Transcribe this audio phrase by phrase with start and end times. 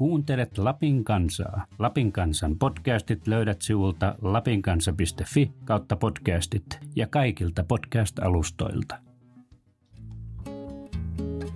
[0.00, 1.66] Kuuntelet Lapin kansaa.
[1.78, 6.64] Lapin kansan podcastit löydät sivulta lapinkansa.fi kautta podcastit
[6.96, 8.98] ja kaikilta podcast-alustoilta.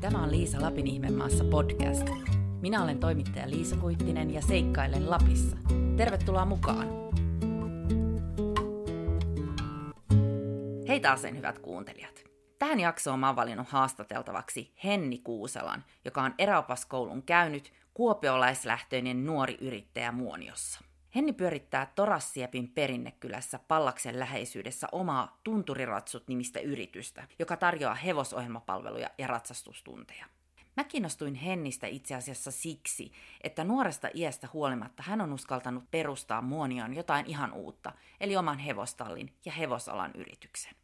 [0.00, 2.08] Tämä on Liisa Lapin ihmemaassa podcast.
[2.60, 5.56] Minä olen toimittaja Liisa Kuittinen ja seikkailen Lapissa.
[5.96, 6.88] Tervetuloa mukaan!
[10.88, 12.24] Hei taas sen hyvät kuuntelijat!
[12.58, 20.12] Tähän jaksoon mä oon valinnut haastateltavaksi Henni Kuuselan, joka on eräopaskoulun käynyt kuopiolaislähtöinen nuori yrittäjä
[20.12, 20.80] Muoniossa.
[21.14, 30.26] Henni pyörittää Torassiepin perinnekylässä Pallaksen läheisyydessä omaa Tunturiratsut nimistä yritystä, joka tarjoaa hevosohjelmapalveluja ja ratsastustunteja.
[30.76, 36.94] Mä kiinnostuin Hennistä itse asiassa siksi, että nuoresta iästä huolimatta hän on uskaltanut perustaa Muonioon
[36.94, 40.74] jotain ihan uutta, eli oman hevostallin ja hevosalan yrityksen.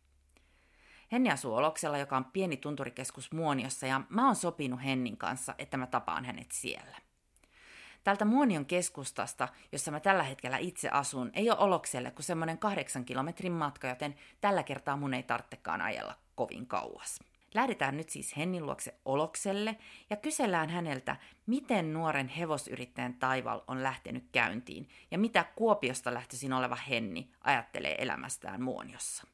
[1.12, 5.76] Henni asuu Oloksella, joka on pieni tunturikeskus Muoniossa, ja mä oon sopinut Hennin kanssa, että
[5.76, 6.96] mä tapaan hänet siellä.
[8.04, 13.04] Täältä Muonion keskustasta, jossa mä tällä hetkellä itse asun, ei ole Olokselle kuin semmoinen kahdeksan
[13.04, 17.18] kilometrin matka, joten tällä kertaa mun ei tarvitsekaan ajella kovin kauas.
[17.54, 19.76] Lähdetään nyt siis Hennin luokse Olokselle
[20.10, 26.76] ja kysellään häneltä, miten nuoren hevosyrittäjän taival on lähtenyt käyntiin ja mitä Kuopiosta lähtöisin oleva
[26.76, 29.26] Henni ajattelee elämästään Muoniossa.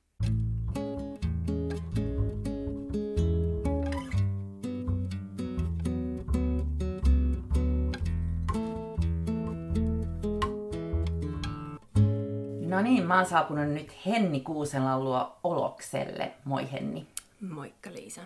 [12.67, 16.33] No niin, mä oon saapunut nyt Henni Kuuselan luo Olokselle.
[16.45, 17.07] Moi Henni.
[17.51, 18.21] Moikka Liisa.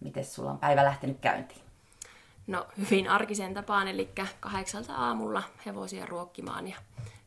[0.00, 1.60] Miten sulla on päivä lähtenyt käyntiin?
[2.46, 4.10] No hyvin arkisen tapaan, eli
[4.40, 6.76] kahdeksalta aamulla hevosia ruokkimaan ja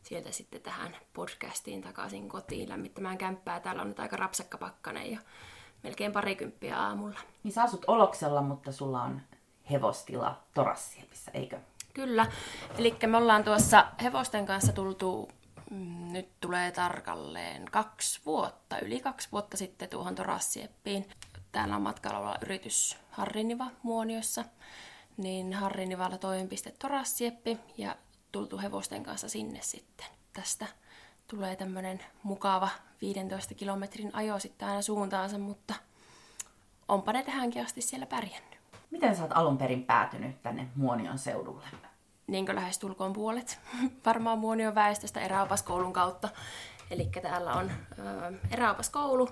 [0.04, 3.60] sieltä sitten tähän podcastiin takaisin kotiin lämmittämään kämppää.
[3.60, 5.20] Täällä on nyt aika rapsakka pakkanen ja
[5.84, 7.20] melkein parikymppiä aamulla.
[7.44, 9.22] Niin sä asut Oloksella, mutta sulla on
[9.72, 11.60] hevostila Torassiepissa, eikö?
[11.94, 12.28] Kyllä.
[12.78, 15.30] Eli me ollaan tuossa hevosten kanssa tultu
[15.72, 21.10] Mm, nyt tulee tarkalleen kaksi vuotta, yli kaksi vuotta sitten tuohon Torassieppiin.
[21.52, 24.46] Täällä on matkalla oleva yritys Harriniva Muoniossa,
[25.18, 27.96] niin Harrinivalla toimipiste Torassieppi ja
[28.32, 30.06] tultu hevosten kanssa sinne sitten.
[30.34, 30.68] Tästä
[31.32, 32.70] tulee tämmöinen mukava
[33.02, 35.74] 15 kilometrin ajo sitten aina suuntaansa, mutta
[36.88, 38.60] onpa ne tähänkin asti siellä pärjännyt.
[38.92, 41.66] Miten sä oot alun perin päätynyt tänne Muonion seudulle?
[42.28, 43.60] niin kuin lähestulkoon puolet
[44.06, 46.30] varmaan Muonion väestöstä eräopaskoulun kautta.
[46.92, 49.30] Eli täällä on ö, eräopaskoulu,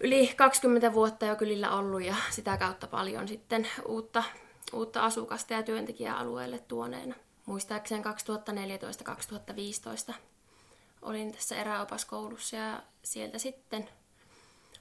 [0.00, 4.24] yli 20 vuotta jo kylillä ollut ja sitä kautta paljon sitten uutta,
[4.72, 7.14] uutta asukasta ja työntekijää alueelle tuoneena.
[7.46, 8.02] Muistaakseni
[10.10, 10.14] 2014-2015
[11.02, 13.88] olin tässä eräopaskoulussa ja sieltä sitten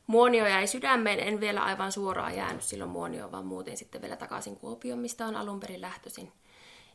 [0.07, 4.55] Muonio jäi sydämeen, en vielä aivan suoraan jäänyt silloin Muonioon, vaan muutin sitten vielä takaisin
[4.55, 6.31] Kuopioon, mistä on alun perin lähtöisin.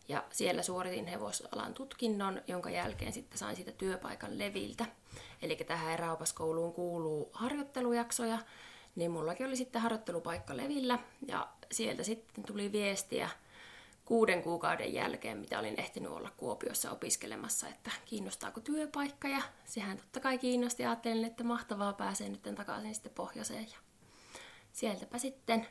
[0.08, 4.86] Ja siellä suoritin hevosalan tutkinnon, jonka jälkeen sitten sain siitä työpaikan leviltä.
[5.42, 8.38] Eli tähän eräopaskouluun kuuluu harjoittelujaksoja,
[8.96, 10.98] niin mullakin oli sitten harjoittelupaikka levillä.
[11.28, 13.28] Ja sieltä sitten tuli viestiä
[14.06, 19.28] kuuden kuukauden jälkeen, mitä olin ehtinyt olla Kuopiossa opiskelemassa, että kiinnostaako työpaikka.
[19.28, 20.84] Ja sehän totta kai kiinnosti.
[20.84, 23.66] Ajattelin, että mahtavaa pääsee nyt takaisin sitten pohjoiseen.
[23.70, 23.78] Ja
[24.72, 25.66] sieltäpä sitten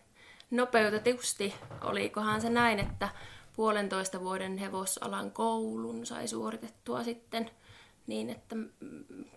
[0.52, 3.10] nopeutetusti, olikohan se näin, että
[3.56, 7.50] puolentoista vuoden hevosalan koulun sai suoritettua sitten
[8.08, 8.56] niin, että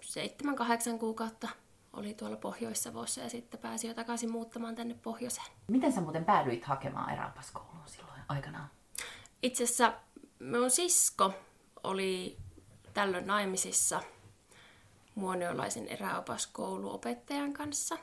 [0.03, 1.49] seitsemän, kahdeksan kuukautta
[1.93, 5.47] oli tuolla Pohjois-Savossa ja sitten pääsi jo takaisin muuttamaan tänne pohjoiseen.
[5.69, 8.71] Miten sä muuten päädyit hakemaan eräopaskouluun silloin aikanaan?
[9.43, 9.93] Itse asiassa
[10.39, 11.33] minun sisko
[11.83, 12.37] oli
[12.95, 14.03] tällöin naimisissa
[15.15, 17.99] muoniolaisen eräopaskouluopettajan kanssa.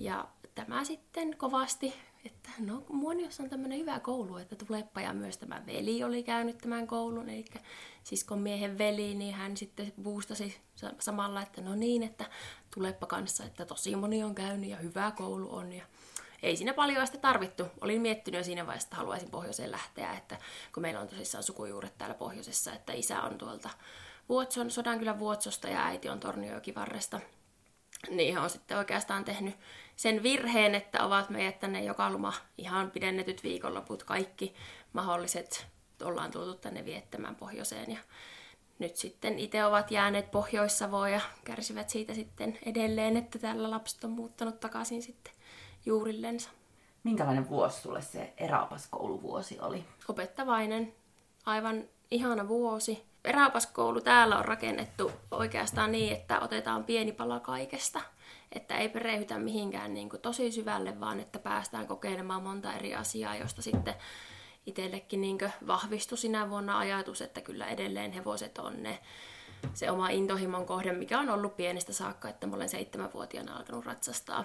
[0.00, 1.94] Ja tämä sitten kovasti
[2.24, 6.58] että no Muoniossa on tämmöinen hyvä koulu, että tulepa ja myös tämä veli oli käynyt
[6.58, 7.44] tämän koulun, eli
[8.02, 10.56] siskon miehen veli, niin hän sitten boostasi
[10.98, 12.24] samalla, että no niin, että
[12.74, 15.84] tulepa kanssa, että tosi moni on käynyt ja hyvä koulu on ja
[16.42, 17.66] ei siinä paljon sitä tarvittu.
[17.80, 20.36] Olin miettinyt jo siinä vaiheessa, että haluaisin pohjoiseen lähteä, että
[20.74, 23.70] kun meillä on tosissaan sukujuuret täällä pohjoisessa, että isä on tuolta
[24.28, 27.20] Vuotson, Sodankylän Vuotsosta ja äiti on Torniojokivarresta.
[28.10, 29.54] Niin on sitten oikeastaan tehnyt
[29.96, 34.54] sen virheen, että ovat meidät tänne joka loma ihan pidennetyt viikonloput kaikki
[34.92, 35.66] mahdolliset
[36.04, 37.98] ollaan tultu tänne viettämään pohjoiseen ja
[38.78, 44.10] nyt sitten itse ovat jääneet Pohjois-Savoon ja kärsivät siitä sitten edelleen, että täällä lapset on
[44.10, 45.32] muuttanut takaisin sitten
[45.86, 46.50] juurillensa.
[47.04, 49.84] Minkälainen vuosi sulle se eräopaskouluvuosi oli?
[50.08, 50.94] Opettavainen,
[51.46, 53.04] aivan ihana vuosi.
[53.24, 58.00] Eräopaskoulu täällä on rakennettu oikeastaan niin, että otetaan pieni pala kaikesta–
[58.52, 63.36] että ei perehdytä mihinkään niin kuin tosi syvälle, vaan että päästään kokeilemaan monta eri asiaa,
[63.36, 63.94] josta sitten
[64.66, 68.98] itsellekin niin vahvistui sinä vuonna ajatus, että kyllä edelleen hevoset on ne
[69.74, 74.44] se oma intohimon kohde, mikä on ollut pienestä saakka, että mä olen seitsemänvuotiaana alkanut ratsastaa.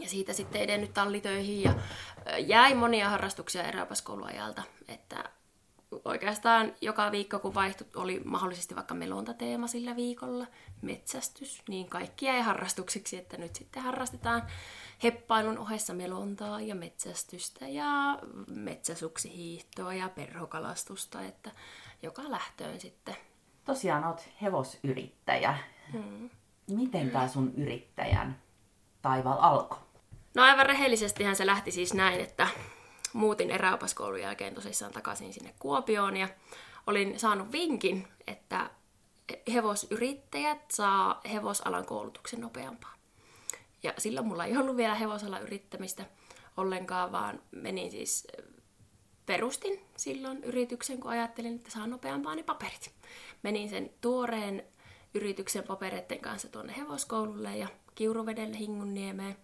[0.00, 1.74] Ja siitä sitten edennyt tallitöihin ja
[2.38, 5.24] jäi monia harrastuksia eräopaskouluajalta, että
[6.04, 10.46] oikeastaan joka viikko, kun vaihtui, oli mahdollisesti vaikka melontateema sillä viikolla,
[10.82, 14.42] metsästys, niin kaikki jäi harrastuksiksi, että nyt sitten harrastetaan
[15.02, 21.50] heppailun ohessa melontaa ja metsästystä ja metsäsuksihiihtoa ja perhokalastusta, että
[22.02, 23.16] joka lähtöön sitten.
[23.64, 25.58] Tosiaan oot hevosyrittäjä.
[25.92, 26.30] Hmm.
[26.70, 28.42] Miten tämä sun yrittäjän
[29.02, 29.87] taival alkoi?
[30.34, 32.48] No aivan rehellisestihän se lähti siis näin, että
[33.12, 36.28] muutin eräopaskoulun jälkeen tosissaan takaisin sinne Kuopioon ja
[36.86, 38.70] olin saanut vinkin, että
[39.52, 42.94] hevosyrittäjät saa hevosalan koulutuksen nopeampaa.
[43.82, 46.04] Ja silloin mulla ei ollut vielä hevosalan yrittämistä
[46.56, 48.26] ollenkaan, vaan menin siis
[49.26, 52.90] perustin silloin yrityksen, kun ajattelin, että saan nopeampaa ne paperit.
[53.42, 54.64] Menin sen tuoreen
[55.14, 59.36] yrityksen papereiden kanssa tuonne hevoskoululle ja Kiuruvedelle Hingunniemeen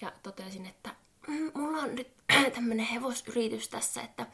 [0.00, 0.90] ja totesin, että
[1.28, 2.08] mm, mulla on nyt
[2.54, 4.26] tämmöinen hevosyritys tässä, että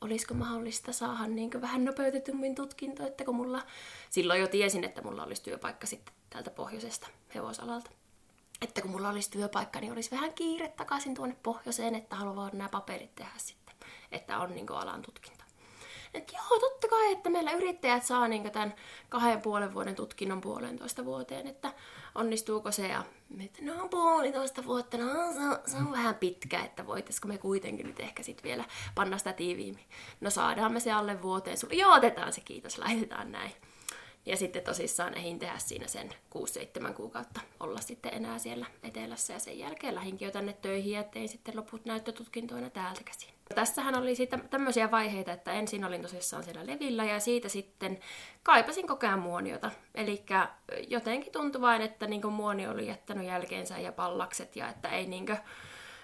[0.00, 3.62] olisiko mahdollista saada niin vähän nopeutetummin tutkinto, että kun mulla
[4.10, 7.90] silloin jo tiesin, että mulla olisi työpaikka sitten täältä pohjoisesta hevosalalta.
[8.62, 12.68] Että kun mulla olisi työpaikka, niin olisi vähän kiire takaisin tuonne pohjoiseen, että haluan nämä
[12.68, 13.74] paperit tehdä sitten,
[14.12, 15.35] että on niin alan tutkinto.
[16.16, 18.74] Että joo, totta kai, että meillä yrittäjät saa niin tämän
[19.08, 21.72] kahden puolen vuoden tutkinnon puolentoista vuoteen, että
[22.14, 23.04] onnistuuko se ja
[23.44, 27.86] että no puolitoista vuotta, no se on, se on vähän pitkä, että voitaisiko me kuitenkin
[27.86, 28.64] nyt ehkä sitten vielä
[28.94, 29.84] panna sitä tiiviimmin.
[30.20, 33.52] No saadaan me se alle vuoteen, joo otetaan se kiitos, laitetaan näin.
[34.26, 36.08] Ja sitten tosissaan ehin tehdä siinä sen
[36.88, 41.04] 6-7 kuukautta olla sitten enää siellä etelässä ja sen jälkeen lähinkin jo tänne töihin ja
[41.04, 43.30] tein sitten loput näyttötutkintoina täältä käsin.
[43.54, 47.98] Tässähän oli siitä tämmöisiä vaiheita, että ensin olin tosissaan siellä levillä ja siitä sitten
[48.42, 49.70] kaipasin koko ajan muoniota.
[49.94, 50.24] Eli
[50.88, 55.26] jotenkin tuntui vain, että niin muoni oli jättänyt jälkeensä ja pallakset ja että ei niin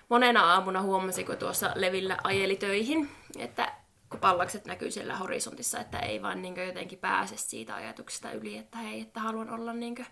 [0.09, 3.09] monena aamuna huomasi, kun tuossa levillä ajeli töihin,
[3.39, 3.73] että
[4.19, 9.01] pallakset näkyy siellä horisontissa, että ei vaan niin jotenkin pääse siitä ajatuksesta yli, että hei,
[9.01, 10.07] että haluan olla niin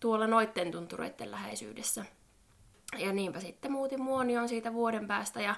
[0.00, 2.04] tuolla noitten tuntureiden läheisyydessä.
[2.98, 5.54] Ja niinpä sitten muutin muonioon siitä vuoden päästä ja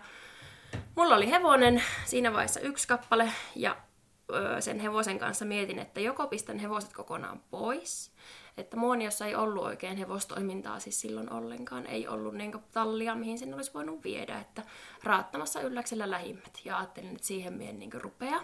[0.97, 3.77] mulla oli hevonen siinä vaiheessa yksi kappale ja
[4.61, 8.13] sen hevosen kanssa mietin, että joko pistän hevoset kokonaan pois,
[8.57, 11.87] että Muoniossa ei ollut oikein hevostoimintaa siis silloin ollenkaan.
[11.87, 14.63] Ei ollut niin tallia, mihin sen olisi voinut viedä, että
[15.03, 16.61] raattamassa ylläksellä lähimmät.
[16.65, 18.41] Ja ajattelin, että siihen mien niin rupea.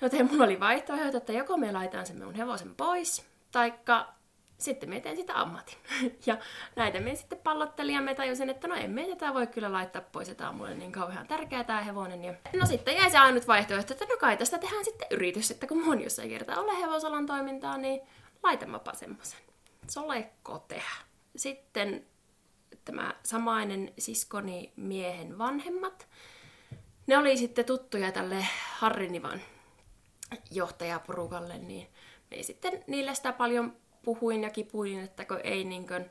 [0.00, 4.14] Joten mulla oli vaihtoehto, että joko me laitan sen minun hevosen pois, taikka
[4.62, 5.78] sitten me teen sitä ammatin.
[6.26, 6.36] Ja
[6.76, 10.28] näitä me sitten pallottelin ja me tajusin, että no emme tätä voi kyllä laittaa pois,
[10.28, 12.24] että on mulle niin kauhean tärkeä tämä hevonen.
[12.24, 15.66] Ja no sitten jäi se ainut vaihtoehto, että no kai tästä tehdään sitten yritys, että
[15.66, 18.00] kun mun jossain kertaa ole hevosalan toimintaa, niin
[18.42, 19.40] laitamapa semmoisen.
[19.88, 20.90] Se olekko tehdä.
[21.36, 22.06] Sitten
[22.84, 26.08] tämä samainen siskoni miehen vanhemmat,
[27.06, 28.46] ne oli sitten tuttuja tälle
[28.76, 29.40] Harrinivan
[30.50, 31.88] johtajaporukalle, niin
[32.30, 36.10] me sitten niille sitä paljon puhuin ja kipuin, että kun ei, niin kuin,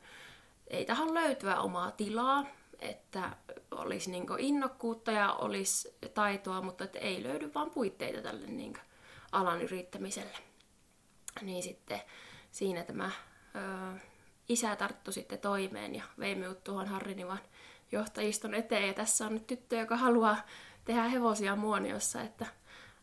[0.68, 2.45] ei tähän löytyä omaa tilaa,
[2.80, 3.36] että
[3.72, 8.74] olisi niin innokkuutta ja olisi taitoa, mutta että ei löydy vaan puitteita tälle niin
[9.31, 10.38] alan yrittämiselle.
[11.42, 12.02] Niin sitten
[12.52, 13.11] siinä tämä
[13.56, 14.00] ö,
[14.50, 17.40] isä tarttu sitten toimeen ja vei minut tuohon Harrinivan
[17.92, 18.88] johtajiston eteen.
[18.88, 20.38] Ja tässä on nyt tyttö, joka haluaa
[20.85, 22.45] tehdä hevosia muoniossa, että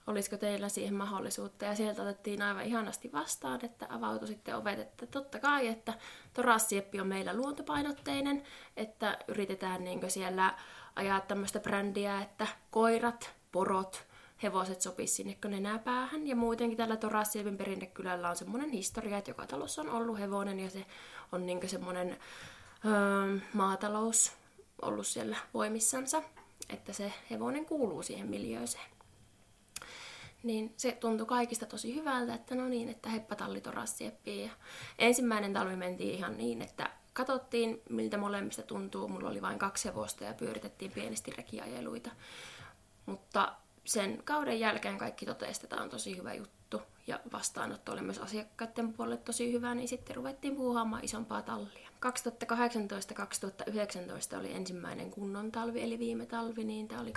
[0.06, 1.64] olisiko teillä siihen mahdollisuutta.
[1.64, 5.94] Ja sieltä otettiin aivan ihanasti vastaan, että avautui sitten ovet, että totta kai, että
[6.32, 8.42] Torassieppi on meillä luontopainotteinen,
[8.76, 10.54] että yritetään niin siellä
[10.97, 14.07] ajaa tämmöistä brändiä, että koirat, porot,
[14.42, 16.26] hevoset sopisi sinne nenäpäähän.
[16.26, 20.71] Ja muutenkin tällä Torassiepin perinnekylällä on semmoinen historia, että joka talossa on ollut hevonen ja
[20.71, 20.87] se
[21.33, 22.18] on niin semmoinen
[22.85, 24.33] öö, maatalous
[24.83, 26.23] ollut siellä voimissansa,
[26.68, 28.99] että se hevonen kuuluu siihen miljööseen
[30.42, 34.45] niin se tuntui kaikista tosi hyvältä, että no niin, että heppatalli torassieppiin.
[34.45, 34.50] Ja
[34.99, 39.09] ensimmäinen talvi mentiin ihan niin, että katsottiin, miltä molemmista tuntuu.
[39.09, 42.11] Mulla oli vain kaksi hevosta ja pyöritettiin pienesti rekiajeluita.
[43.07, 43.52] Mutta
[43.88, 45.26] sen kauden jälkeen kaikki
[45.80, 46.83] on tosi hyvä juttu.
[47.07, 51.88] Ja vastaanotto oli myös asiakkaiden puolelle tosi hyvä, niin sitten ruvettiin puuhaamaan isompaa tallia.
[54.35, 57.12] 2018-2019 oli ensimmäinen kunnon talvi, eli viime talvi, niin tämä oli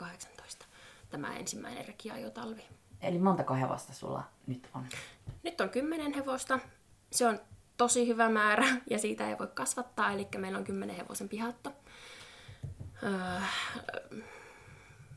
[0.00, 0.64] 2017-2018
[1.10, 2.62] tämä ensimmäinen rekiajotalvi.
[3.00, 4.86] Eli montako hevosta sulla nyt on?
[5.42, 6.58] Nyt on kymmenen hevosta.
[7.12, 7.40] Se on
[7.76, 11.72] tosi hyvä määrä ja siitä ei voi kasvattaa, eli meillä on kymmenen hevosen pihatto.
[13.02, 13.40] Öö,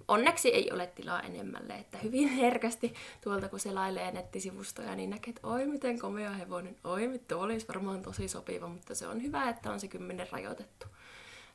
[0.07, 5.47] onneksi ei ole tilaa enemmälle, että hyvin herkästi tuolta kun selailee nettisivustoja, niin näkee, että
[5.47, 9.71] oi miten komea hevonen, oi tuo olisi varmaan tosi sopiva, mutta se on hyvä, että
[9.71, 10.87] on se kymmenen rajoitettu.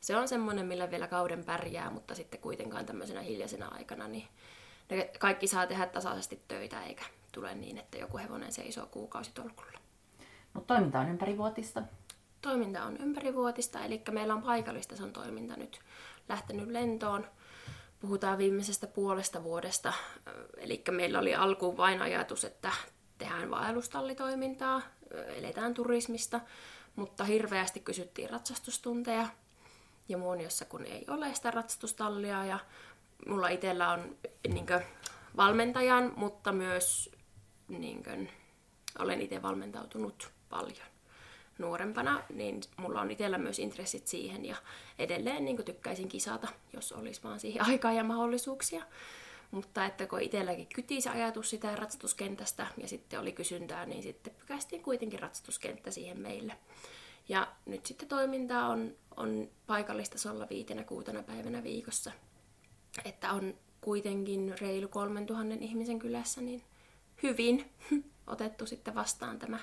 [0.01, 4.27] Se on semmoinen, millä vielä kauden pärjää, mutta sitten kuitenkaan tämmöisenä hiljaisena aikana, niin
[4.89, 9.79] ne kaikki saa tehdä tasaisesti töitä, eikä tule niin, että joku hevonen seisoo kuukausitolkulla.
[10.53, 11.83] Mutta toiminta on ympärivuotista?
[12.41, 15.79] Toiminta on ympärivuotista, eli meillä on paikallistason toiminta nyt
[16.29, 17.25] lähtenyt lentoon.
[17.99, 19.93] Puhutaan viimeisestä puolesta vuodesta.
[20.57, 22.71] Eli meillä oli alkuun vain ajatus, että
[23.17, 24.81] tehdään vaellustallitoimintaa,
[25.27, 26.39] eletään turismista,
[26.95, 29.27] mutta hirveästi kysyttiin ratsastustunteja.
[30.09, 32.59] Ja Muoniossa kun ei ole sitä ratsastustallia ja
[33.27, 34.81] mulla itsellä on niin kuin,
[35.37, 37.11] valmentajan, mutta myös
[37.67, 38.29] niin kuin,
[38.99, 40.87] olen itse valmentautunut paljon
[41.59, 44.55] nuorempana, niin mulla on itsellä myös intressit siihen ja
[44.99, 48.83] edelleen niin tykkäisin kisata, jos olisi vaan siihen aikaa ja mahdollisuuksia.
[49.51, 54.33] Mutta että kun itselläkin kyti se ajatus sitä ratsastuskentästä ja sitten oli kysyntää, niin sitten
[54.35, 56.57] pykästiin kuitenkin ratsastuskenttä siihen meille.
[57.29, 62.11] Ja nyt sitten toimintaa on, on paikallistasolla viitenä kuutena päivänä viikossa.
[63.05, 66.63] Että on kuitenkin reilu 3000 ihmisen kylässä, niin
[67.23, 67.71] hyvin
[68.27, 69.59] otettu sitten vastaan tämä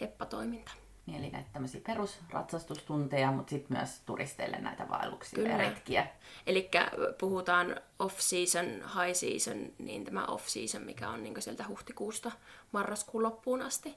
[0.00, 0.72] heppatoiminta.
[1.08, 5.48] Niin, eli näitä tämmöisiä perusratsastustunteja, mutta sitten myös turisteille näitä vaelluksia Kyllä.
[5.48, 6.06] ja retkiä.
[6.46, 6.70] Eli
[7.18, 12.32] puhutaan off-season, high-season, niin tämä off-season, mikä on niin sieltä huhtikuusta
[12.72, 13.94] marraskuun loppuun asti,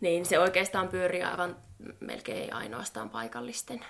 [0.00, 1.56] niin se oikeastaan pyörii aivan
[2.00, 3.84] melkein ainoastaan paikallisten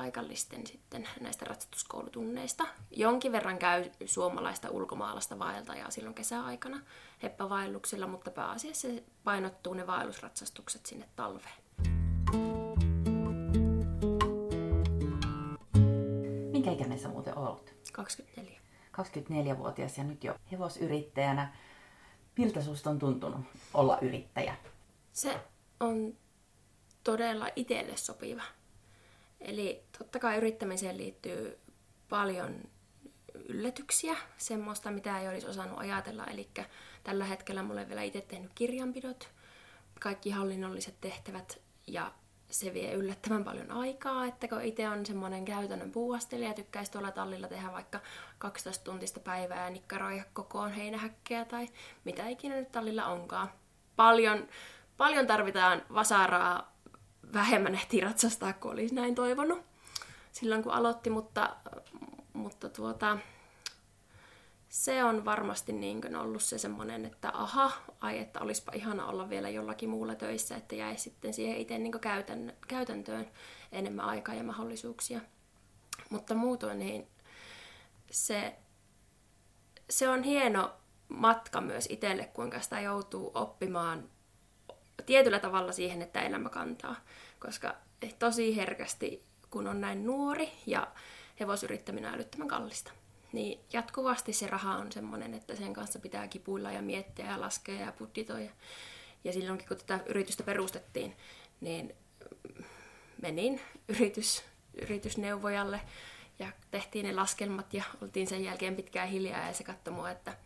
[0.00, 2.66] paikallisten sitten näistä ratsastuskoulutunneista.
[2.90, 6.80] Jonkin verran käy suomalaista ulkomaalaista vaeltajaa silloin kesäaikana
[7.22, 8.88] heppävaelluksilla, mutta pääasiassa
[9.24, 11.54] painottuu ne vaellusratsastukset sinne talveen.
[16.52, 17.76] Minkä ikäinen sä muuten olet?
[17.92, 18.60] 24.
[18.92, 21.52] 24-vuotias ja nyt jo hevosyrittäjänä.
[22.38, 23.40] Miltä susta on tuntunut
[23.74, 24.54] olla yrittäjä?
[25.12, 25.40] Se
[25.80, 26.16] on
[27.04, 28.42] todella itselle sopiva
[29.40, 31.58] Eli totta kai yrittämiseen liittyy
[32.08, 32.60] paljon
[33.48, 36.24] yllätyksiä, semmoista mitä ei olisi osannut ajatella.
[36.24, 36.48] Eli
[37.04, 39.28] tällä hetkellä mulle vielä itse tehnyt kirjanpidot,
[40.00, 42.12] kaikki hallinnolliset tehtävät ja
[42.50, 47.10] se vie yllättävän paljon aikaa, että kun itse on semmoinen käytännön puuastelija ja tykkäisi tuolla
[47.10, 48.00] tallilla tehdä vaikka
[48.38, 51.68] 12 tuntista päivää ja nikkaroida kokoon heinähäkkejä tai
[52.04, 53.50] mitä ikinä nyt tallilla onkaan.
[53.96, 54.48] Paljon,
[54.96, 56.69] paljon tarvitaan vasaraa
[57.32, 59.70] vähemmän ehti ratsastaa, kun olisi näin toivonut
[60.32, 61.56] silloin, kun aloitti, mutta,
[62.32, 63.18] mutta tuota,
[64.68, 69.48] se on varmasti niin ollut se semmoinen, että aha, ai että olisipa ihana olla vielä
[69.48, 73.30] jollakin muulla töissä, että jäisi sitten siihen itse niin käytän, käytäntöön
[73.72, 75.20] enemmän aikaa ja mahdollisuuksia.
[76.10, 77.06] Mutta muutoin niin
[78.10, 78.56] se,
[79.90, 80.72] se on hieno
[81.08, 84.10] matka myös itselle, kuinka sitä joutuu oppimaan
[85.02, 86.96] tietyllä tavalla siihen, että elämä kantaa.
[87.38, 87.76] Koska
[88.18, 90.86] tosi herkästi, kun on näin nuori ja
[91.40, 92.92] hevosyrittäminen on älyttömän kallista,
[93.32, 97.80] niin jatkuvasti se raha on semmoinen, että sen kanssa pitää kipuilla ja miettiä ja laskea
[97.80, 98.50] ja budjetoida.
[99.24, 101.16] Ja silloinkin, kun tätä yritystä perustettiin,
[101.60, 101.94] niin
[103.22, 104.42] menin yritys,
[104.82, 105.80] yritysneuvojalle
[106.38, 110.36] ja tehtiin ne laskelmat ja oltiin sen jälkeen pitkään hiljaa ja se katsoi mua, että–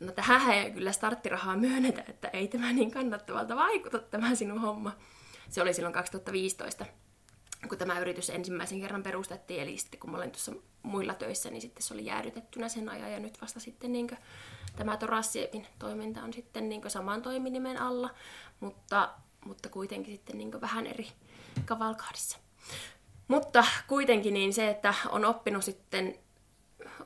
[0.00, 4.92] no tähän ei kyllä starttirahaa myönnetä, että ei tämä niin kannattavalta vaikuta tämä sinun homma.
[5.48, 6.86] Se oli silloin 2015,
[7.68, 10.52] kun tämä yritys ensimmäisen kerran perustettiin, eli sitten kun mä olin tuossa
[10.82, 14.18] muilla töissä, niin sitten se oli jäädytettynä sen ajan, ja nyt vasta sitten niin kuin,
[14.76, 18.10] tämä Torassiepin toiminta on sitten niin saman toiminimen alla,
[18.60, 19.14] mutta,
[19.44, 21.08] mutta kuitenkin sitten niin vähän eri
[21.64, 22.38] kavalkaadissa.
[23.28, 26.18] Mutta kuitenkin niin se, että on oppinut sitten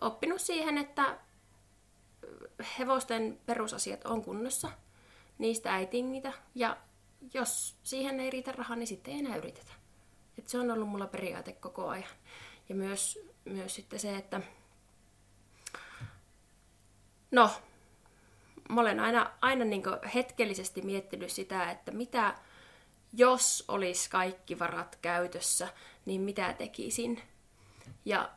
[0.00, 1.18] oppinut siihen, että
[2.78, 4.70] hevosten perusasiat on kunnossa,
[5.38, 6.76] niistä ei tingitä, ja
[7.34, 9.72] jos siihen ei riitä rahaa, niin sitten ei enää yritetä.
[10.38, 12.10] Et se on ollut mulla periaate koko ajan.
[12.68, 14.40] Ja myös, myös sitten se, että
[17.30, 17.50] no,
[18.68, 19.82] mä olen aina, aina niin
[20.14, 22.34] hetkellisesti miettinyt sitä, että mitä
[23.12, 25.68] jos olisi kaikki varat käytössä,
[26.06, 27.22] niin mitä tekisin.
[28.04, 28.30] Ja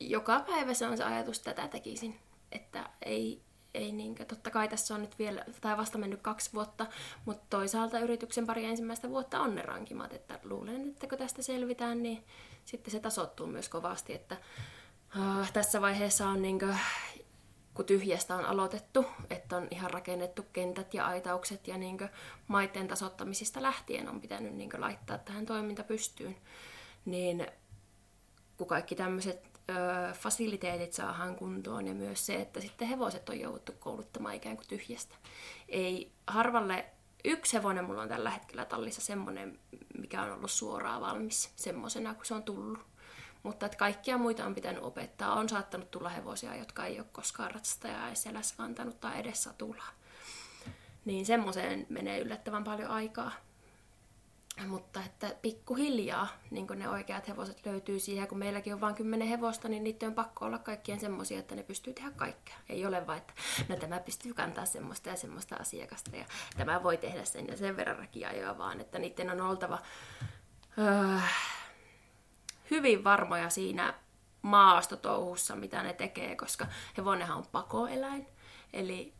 [0.00, 2.20] joka päivä se on se ajatus, että tätä tekisin.
[2.54, 3.42] Että ei,
[3.74, 6.86] ei niinkö, totta kai tässä on nyt vielä, tai vasta mennyt kaksi vuotta,
[7.24, 12.02] mutta toisaalta yrityksen pari ensimmäistä vuotta on ne rankimat, että luulen, että kun tästä selvitään,
[12.02, 12.24] niin
[12.64, 14.36] sitten se tasottuu myös kovasti, että
[15.16, 16.74] uh, tässä vaiheessa on niinkö,
[17.74, 22.08] kun tyhjästä on aloitettu, että on ihan rakennettu kentät ja aitaukset ja niinkö
[22.48, 26.36] maiden tasottamisista lähtien on pitänyt niinkö laittaa tähän toiminta pystyyn,
[27.04, 27.46] niin
[28.56, 33.72] kun kaikki tämmöiset ö, fasiliteetit saadaan kuntoon ja myös se, että sitten hevoset on jouduttu
[33.78, 35.14] kouluttamaan ikään kuin tyhjästä.
[35.68, 36.86] Ei harvalle,
[37.24, 39.58] yksi hevonen mulla on tällä hetkellä tallissa semmoinen,
[39.98, 42.78] mikä on ollut suoraan valmis semmoisena, kun se on tullut.
[43.42, 45.34] Mutta että kaikkia muita on pitänyt opettaa.
[45.34, 49.90] On saattanut tulla hevosia, jotka ei ole koskaan ratsastajaa edes selässä kantanut tai edes satulaa.
[51.04, 53.32] Niin semmoiseen menee yllättävän paljon aikaa.
[54.66, 59.68] Mutta että pikkuhiljaa niin ne oikeat hevoset löytyy siihen, kun meilläkin on vain kymmenen hevosta,
[59.68, 62.56] niin niiden on pakko olla kaikkien semmoisia, että ne pystyy tehdä kaikkea.
[62.68, 63.34] Ei ole vain, että
[63.68, 66.24] no tämä pystyy kantaa semmoista ja semmoista asiakasta ja
[66.56, 69.78] tämä voi tehdä sen ja sen verran rakiajoa, vaan että niiden on oltava
[70.78, 71.20] öö,
[72.70, 73.94] hyvin varmoja siinä
[74.42, 76.66] maastotouhussa, mitä ne tekee, koska
[76.98, 78.26] hevonenhan on pakoeläin.
[78.72, 79.14] Eli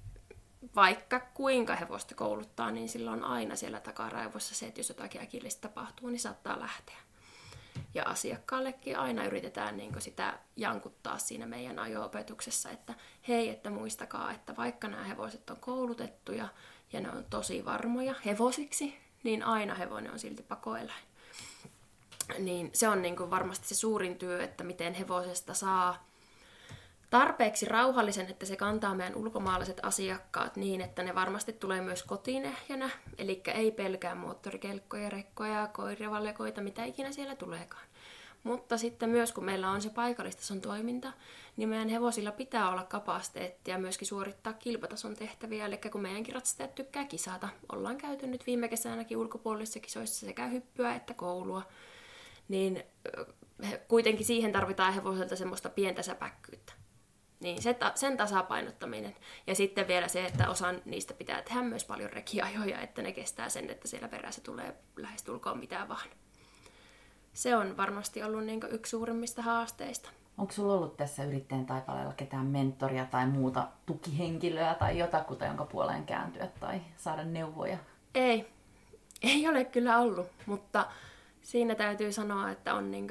[0.77, 5.69] vaikka kuinka hevosta kouluttaa, niin silloin on aina siellä takaraivossa se, että jos jotakin äkillistä
[5.69, 6.97] tapahtuu, niin saattaa lähteä.
[7.95, 12.95] Ja asiakkaallekin aina yritetään niin sitä jankuttaa siinä meidän ajo-opetuksessa, että
[13.29, 16.49] hei, että muistakaa, että vaikka nämä hevoset on koulutettuja
[16.93, 21.05] ja ne on tosi varmoja hevosiksi, niin aina hevonen on silti pakoeläin.
[22.39, 26.07] Niin se on niin varmasti se suurin työ, että miten hevosesta saa
[27.11, 32.45] tarpeeksi rauhallisen, että se kantaa meidän ulkomaalaiset asiakkaat niin, että ne varmasti tulee myös kotiin
[32.45, 32.91] ehjänä.
[33.19, 37.85] Eli ei pelkää moottorikelkkoja, rekkoja, koirivallekoita, mitä ikinä siellä tuleekaan.
[38.43, 41.13] Mutta sitten myös kun meillä on se paikallistason toiminta,
[41.57, 45.67] niin meidän hevosilla pitää olla kapasiteettia myöskin suorittaa kilpatason tehtäviä.
[45.67, 50.95] Eli kun meidänkin ratsastajat tykkää kisata, ollaan käyty nyt viime kesänäkin ulkopuolisissa kisoissa sekä hyppyä
[50.95, 51.63] että koulua,
[52.49, 52.83] niin
[53.89, 56.73] kuitenkin siihen tarvitaan hevoselta semmoista pientä säpäkkyyttä.
[57.45, 59.17] Niin se sen tasapainottaminen.
[59.47, 63.49] Ja sitten vielä se, että osan niistä pitää tehdä myös paljon rekiajoja, että ne kestää
[63.49, 66.09] sen, että siellä perässä tulee lähestulkoon mitään vaan.
[67.33, 70.11] Se on varmasti ollut niin yksi suurimmista haasteista.
[70.39, 76.07] Onko sulla ollut tässä yrittäjän taipaleella ketään mentoria tai muuta tukihenkilöä tai jotakuta, jonka puoleen
[76.07, 77.79] kääntyä tai saada neuvoja?
[78.15, 78.53] Ei,
[79.23, 80.87] ei ole kyllä ollut, mutta
[81.43, 83.09] siinä täytyy sanoa, että on niin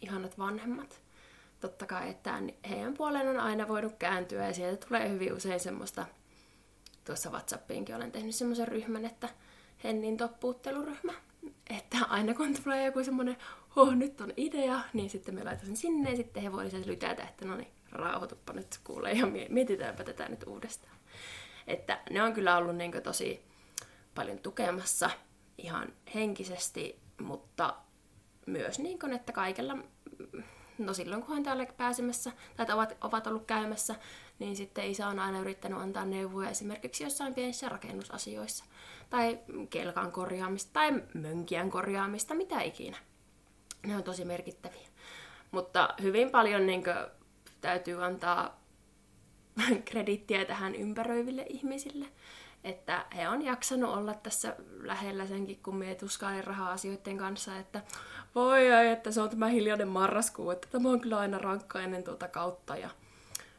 [0.00, 1.02] ihanat vanhemmat
[1.62, 6.06] totta kai, että heidän puoleen on aina voinut kääntyä ja sieltä tulee hyvin usein semmoista,
[7.04, 9.28] tuossa Whatsappiinkin olen tehnyt semmoisen ryhmän, että
[9.84, 11.12] Hennin toppuutteluryhmä,
[11.70, 13.36] että aina kun tulee joku semmoinen,
[13.76, 17.22] oh nyt on idea, niin sitten me laitan sen sinne ja sitten he voivat lytätä,
[17.22, 20.96] että no niin, rauhoituppa nyt kuulee ja mietitäänpä tätä nyt uudestaan.
[21.66, 23.44] Että ne on kyllä ollut niin tosi
[24.14, 25.10] paljon tukemassa
[25.58, 27.74] ihan henkisesti, mutta
[28.46, 29.76] myös niin kuin, että kaikella
[30.86, 33.94] no silloin kun hän täällä pääsemässä, tai ovat, ovat ollut käymässä,
[34.38, 38.64] niin sitten isä on aina yrittänyt antaa neuvoja esimerkiksi jossain pienissä rakennusasioissa,
[39.10, 39.38] tai
[39.70, 42.96] kelkan korjaamista, tai mönkien korjaamista, mitä ikinä.
[43.86, 44.88] Ne on tosi merkittäviä.
[45.50, 46.96] Mutta hyvin paljon niin kuin,
[47.60, 48.61] täytyy antaa
[49.90, 52.06] kredittiä tähän ympäröiville ihmisille,
[52.64, 57.82] että he on jaksanut olla tässä lähellä senkin, kun me tuskailen raha-asioiden kanssa, että
[58.34, 62.04] voi ai, että se on tämä hiljainen marraskuu, että tämä on kyllä aina rankka ennen
[62.04, 62.76] tuota kautta.
[62.76, 62.90] Ja,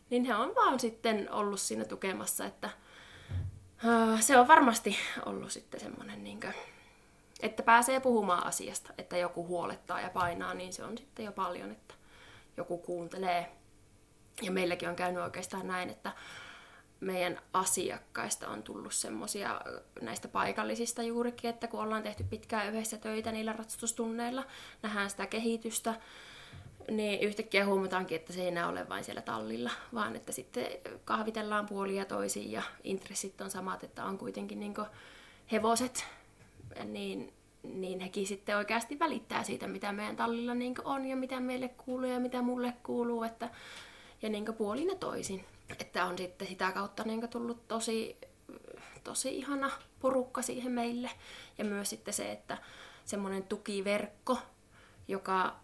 [0.09, 2.69] niin he on vaan sitten ollut siinä tukemassa, että
[3.83, 6.53] uh, se on varmasti ollut sitten semmoinen, niin kuin,
[7.39, 11.71] että pääsee puhumaan asiasta, että joku huolettaa ja painaa, niin se on sitten jo paljon,
[11.71, 11.93] että
[12.57, 13.51] joku kuuntelee.
[14.41, 16.11] Ja meilläkin on käynyt oikeastaan näin, että
[16.99, 19.61] meidän asiakkaista on tullut semmoisia
[20.01, 24.45] näistä paikallisista juurikin, että kun ollaan tehty pitkään yhdessä töitä niillä ratsastustunneilla,
[24.81, 25.95] nähdään sitä kehitystä,
[26.91, 30.67] niin yhtäkkiä huomataankin, että se ei enää ole vain siellä tallilla, vaan että sitten
[31.05, 34.73] kahvitellaan puolia toisiin ja intressit on samat, että on kuitenkin niin
[35.51, 36.05] hevoset,
[36.83, 41.69] niin, niin hekin sitten oikeasti välittää siitä, mitä meidän tallilla niin on ja mitä meille
[41.69, 43.49] kuuluu ja mitä mulle kuuluu, että,
[44.23, 45.45] ja niin puolin ja toisin.
[45.79, 48.17] Että on sitten sitä kautta niin tullut tosi,
[49.03, 51.09] tosi ihana porukka siihen meille.
[51.57, 52.57] Ja myös sitten se, että
[53.05, 54.37] semmoinen tukiverkko,
[55.07, 55.55] joka,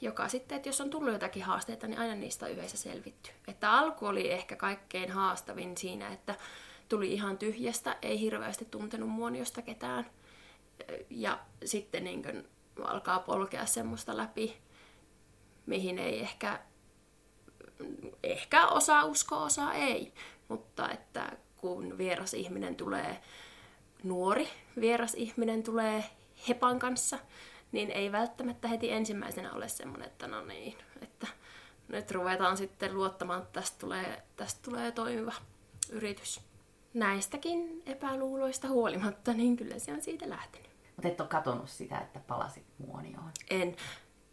[0.00, 3.30] joka sitten, että jos on tullut jotakin haasteita, niin aina niistä on yhdessä selvitty.
[3.48, 6.34] Että alku oli ehkä kaikkein haastavin siinä, että
[6.88, 10.10] tuli ihan tyhjästä, ei hirveästi tuntenut muoniosta ketään.
[11.10, 12.48] Ja sitten niin kuin
[12.84, 14.56] alkaa polkea semmoista läpi,
[15.66, 16.60] mihin ei ehkä
[18.22, 20.12] ehkä osa usko, osa ei.
[20.48, 23.22] Mutta että kun vieras ihminen tulee,
[24.02, 24.48] nuori
[24.80, 26.04] vieras ihminen tulee
[26.48, 27.18] hepan kanssa,
[27.72, 31.26] niin ei välttämättä heti ensimmäisenä ole semmoinen, että no niin, että
[31.88, 35.32] nyt ruvetaan sitten luottamaan, että tästä tulee, tästä tulee toimiva
[35.90, 36.40] yritys.
[36.94, 40.70] Näistäkin epäluuloista huolimatta, niin kyllä se on siitä lähtenyt.
[40.96, 43.30] Mutta et ole katonut sitä, että palasit muonioon?
[43.50, 43.76] En.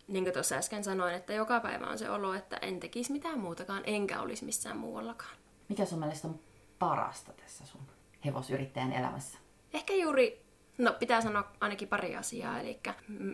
[0.08, 3.40] Niin kuin tuossa äsken sanoin, että joka päivä on se olo, että en tekisi mitään
[3.40, 5.36] muutakaan, enkä olisi missään muuallakaan.
[5.70, 6.40] Mikä sun mielestä on
[6.80, 7.82] parasta tässä sun
[8.26, 9.38] hevosyrittäjän elämässä?
[9.74, 10.46] Ehkä juuri,
[10.78, 12.80] no pitää sanoa ainakin pari asiaa, eli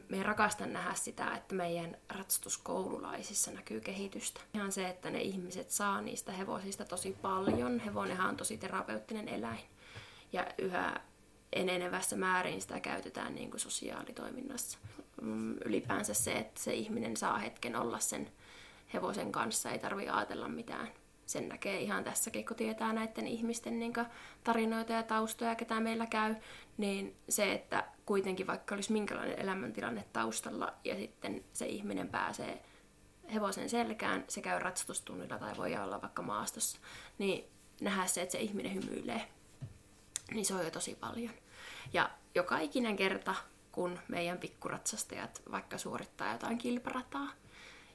[0.09, 4.41] me rakastan nähdä sitä, että meidän ratsastuskoululaisissa näkyy kehitystä.
[4.53, 7.79] Ihan se, että ne ihmiset saa niistä hevosista tosi paljon.
[7.79, 9.61] Hevonenhan on tosi terapeuttinen eläin.
[10.33, 11.01] Ja yhä
[11.53, 14.77] enenevässä määrin sitä käytetään niin kuin sosiaalitoiminnassa.
[15.21, 18.31] Mm, ylipäänsä se, että se ihminen saa hetken olla sen
[18.93, 20.87] hevosen kanssa, ei tarvi ajatella mitään.
[21.25, 23.93] Sen näkee ihan tässäkin, kun tietää näiden ihmisten niin
[24.43, 26.35] tarinoita ja taustoja, ketä meillä käy,
[26.77, 32.63] niin se, että kuitenkin vaikka olisi minkälainen elämäntilanne taustalla ja sitten se ihminen pääsee
[33.33, 36.79] hevosen selkään, se käy ratsastustunnilla tai voi olla vaikka maastossa,
[37.17, 37.45] niin
[37.81, 39.27] nähdä se, että se ihminen hymyilee,
[40.33, 41.33] niin se on jo tosi paljon.
[41.93, 43.35] Ja joka ikinen kerta,
[43.71, 47.27] kun meidän pikkuratsastajat vaikka suorittaa jotain kilparataa,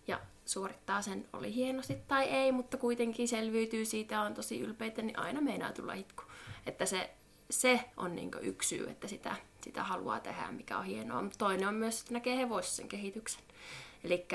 [0.07, 5.19] ja suorittaa sen oli hienosti tai ei, mutta kuitenkin selviytyy siitä, on tosi ylpeitä, niin
[5.19, 6.23] aina meinaa tulla itku.
[6.67, 7.11] Että se,
[7.51, 11.23] se on niin yksi syy, että sitä, sitä haluaa tehdä, mikä on hienoa.
[11.23, 13.43] Mutta toinen on myös, että näkee hevosissa sen kehityksen.
[14.05, 14.27] Eli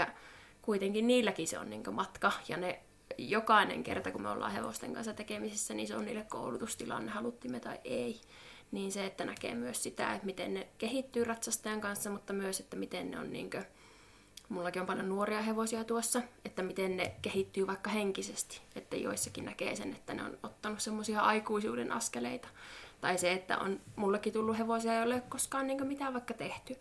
[0.62, 2.80] kuitenkin niilläkin se on niin matka, ja ne
[3.18, 7.80] jokainen kerta, kun me ollaan hevosten kanssa tekemisissä, niin se on niille koulutustilanne, haluttimme tai
[7.84, 8.22] ei.
[8.72, 12.76] Niin se, että näkee myös sitä, että miten ne kehittyy ratsastajan kanssa, mutta myös, että
[12.76, 13.66] miten ne on niin kuin,
[14.50, 18.62] mullakin on paljon nuoria hevosia tuossa, että miten ne kehittyy vaikka henkisesti.
[18.76, 22.48] Että joissakin näkee sen, että ne on ottanut semmoisia aikuisuuden askeleita.
[23.02, 26.76] Tai se, että on mullekin tullut hevosia, joille ei ole koskaan niin mitään vaikka tehty.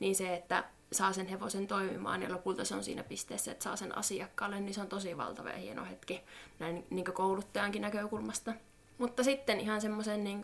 [0.00, 3.76] Niin se, että saa sen hevosen toimimaan ja lopulta se on siinä pisteessä, että saa
[3.76, 6.20] sen asiakkaalle, niin se on tosi valtava ja hieno hetki
[6.58, 8.52] näin niin kouluttajankin näkökulmasta.
[8.98, 10.40] Mutta sitten ihan semmoisen niin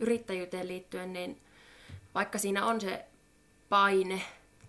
[0.00, 1.40] yrittäjyyteen liittyen, niin
[2.14, 3.04] vaikka siinä on se
[3.68, 4.22] paine,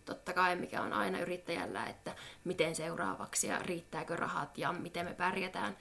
[0.05, 5.13] totta kai mikä on aina yrittäjällä, että miten seuraavaksi ja riittääkö rahat ja miten me
[5.13, 5.77] pärjätään,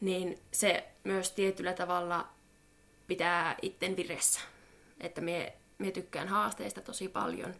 [0.00, 2.28] niin se myös tietyllä tavalla
[3.06, 4.40] pitää itten viressä.
[5.00, 7.54] Että me, me tykkään haasteista tosi paljon,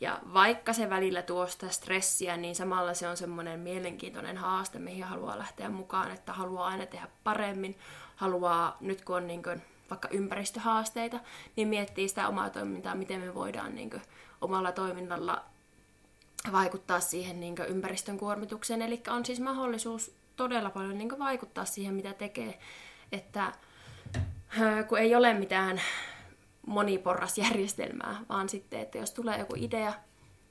[0.00, 5.04] ja vaikka se välillä tuo sitä stressiä, niin samalla se on semmoinen mielenkiintoinen haaste, mihin
[5.04, 7.78] haluaa lähteä mukaan, että haluaa aina tehdä paremmin,
[8.16, 9.62] haluaa, nyt kun on niin kuin,
[9.94, 11.20] vaikka ympäristöhaasteita,
[11.56, 14.02] niin miettii sitä omaa toimintaa, miten me voidaan niin kuin,
[14.40, 15.44] omalla toiminnalla
[16.52, 18.82] vaikuttaa siihen niin kuin, ympäristön kuormitukseen.
[18.82, 22.58] Eli on siis mahdollisuus todella paljon niin kuin, vaikuttaa siihen, mitä tekee.
[23.12, 23.52] Että
[24.88, 25.80] kun ei ole mitään
[26.66, 29.94] moniporrasjärjestelmää, vaan sitten, että jos tulee joku idea,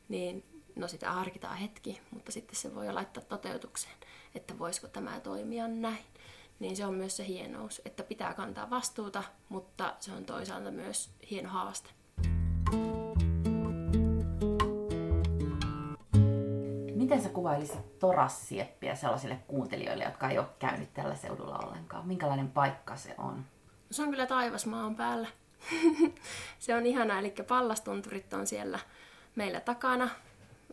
[0.10, 0.43] niin
[0.75, 3.95] no sitä harkitaan hetki, mutta sitten se voi laittaa toteutukseen,
[4.36, 6.06] että voisiko tämä toimia näin.
[6.63, 11.10] Niin se on myös se hienous, että pitää kantaa vastuuta, mutta se on toisaalta myös
[11.32, 11.89] hieno haaste.
[16.95, 22.08] Miten sä kuvailisit torassieppiä sellaisille kuuntelijoille, jotka ei ole käynyt tällä seudulla ollenkaan?
[22.08, 23.45] Minkälainen paikka se on?
[23.91, 25.28] Se on kyllä taivas maan päällä.
[26.60, 28.80] se on ihana, eli pallastunturit on siellä
[29.36, 30.10] meillä takana.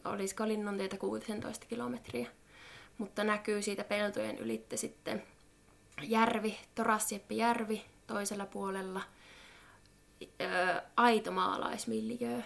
[0.05, 2.29] Olisiko Linnunteitä 16 kilometriä.
[2.98, 5.22] Mutta näkyy siitä peltojen ylitte sitten
[6.02, 9.00] järvi, Torassieppi järvi toisella puolella.
[10.96, 12.40] Aito maalaismiljöö.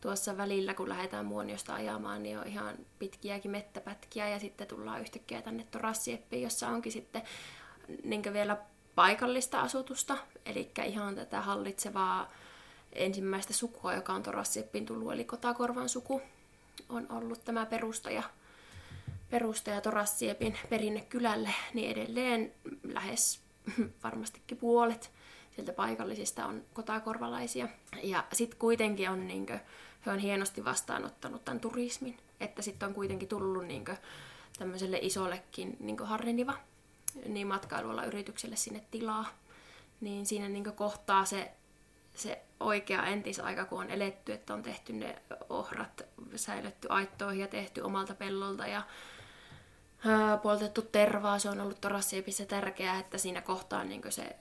[0.00, 5.42] Tuossa välillä, kun lähdetään Muoniosta ajamaan, niin on ihan pitkiäkin mettäpätkiä ja sitten tullaan yhtäkkiä
[5.42, 7.22] tänne Torassieppiin, jossa onkin sitten
[8.04, 8.56] niin vielä
[8.94, 12.32] paikallista asutusta, eli ihan tätä hallitsevaa
[12.92, 16.22] ensimmäistä sukua, joka on Torassieppiin tullut, eli Kotakorvan suku
[16.88, 18.22] on ollut tämä perustaja,
[19.30, 23.40] perustaja Torassiepin perinnekylälle, niin edelleen lähes
[24.04, 25.10] varmastikin puolet
[25.54, 27.68] sieltä paikallisista on kotakorvalaisia.
[28.02, 29.58] Ja sitten kuitenkin on, niinkö,
[30.06, 33.96] he on hienosti vastaanottanut tämän turismin, että sitten on kuitenkin tullut niinkö,
[34.58, 36.54] tämmöiselle isollekin niinkö harreniva
[37.26, 39.26] niin matkailulla yritykselle sinne tilaa,
[40.00, 41.50] niin siinä niin kohtaa se,
[42.14, 46.02] se oikea entisaika, kun on eletty, että on tehty ne ohrat,
[46.36, 48.82] säilytty aittoihin ja tehty omalta pellolta ja
[50.42, 54.36] poltettu tervaa, se on ollut Torassiepissä tärkeää, että siinä kohtaa niin se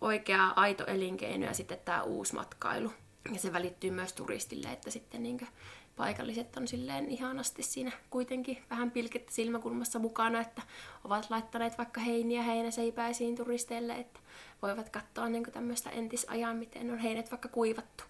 [0.00, 2.92] oikea aito elinkeino ja sitten tämä uusi matkailu.
[3.32, 5.48] Ja se välittyy myös turistille, että sitten niin
[5.96, 10.62] paikalliset on silleen ihanasti siinä kuitenkin vähän pilkettä silmäkulmassa mukana, että
[11.04, 14.20] ovat laittaneet vaikka heiniä heinäseipäisiin turisteille, että
[14.62, 18.04] voivat katsoa niin tämmöistä entisajan, miten on heinät vaikka kuivattu.